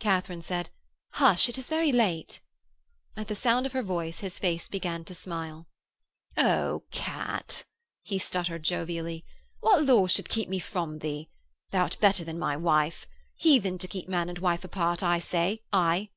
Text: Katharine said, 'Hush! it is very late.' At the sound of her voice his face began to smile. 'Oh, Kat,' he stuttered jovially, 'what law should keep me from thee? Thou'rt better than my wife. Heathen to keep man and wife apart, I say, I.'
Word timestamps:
Katharine 0.00 0.42
said, 0.42 0.70
'Hush! 1.10 1.48
it 1.48 1.56
is 1.56 1.68
very 1.68 1.92
late.' 1.92 2.40
At 3.16 3.28
the 3.28 3.36
sound 3.36 3.64
of 3.64 3.70
her 3.74 3.82
voice 3.84 4.18
his 4.18 4.40
face 4.40 4.66
began 4.66 5.04
to 5.04 5.14
smile. 5.14 5.68
'Oh, 6.36 6.82
Kat,' 6.90 7.62
he 8.02 8.18
stuttered 8.18 8.64
jovially, 8.64 9.24
'what 9.60 9.84
law 9.84 10.08
should 10.08 10.28
keep 10.28 10.48
me 10.48 10.58
from 10.58 10.98
thee? 10.98 11.28
Thou'rt 11.70 11.96
better 12.00 12.24
than 12.24 12.40
my 12.40 12.56
wife. 12.56 13.06
Heathen 13.36 13.78
to 13.78 13.86
keep 13.86 14.08
man 14.08 14.28
and 14.28 14.40
wife 14.40 14.64
apart, 14.64 15.00
I 15.04 15.20
say, 15.20 15.62
I.' 15.72 16.10